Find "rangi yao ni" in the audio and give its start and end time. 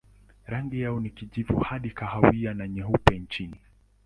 0.47-1.09